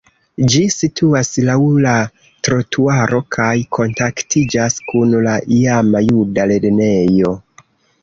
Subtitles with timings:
[0.51, 1.91] Ĝi situas laŭ la
[2.47, 7.41] trotuaro kaj kontaktiĝas kun la iama juda lernejo.